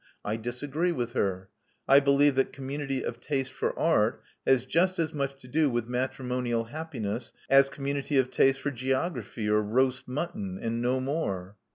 [0.25, 1.49] I disagree with her.
[1.87, 5.87] I believe that community of taste for art has just as much to do with
[5.87, 11.55] matrimonial happiness as com munity of taste for geography or roast mutton, and no more."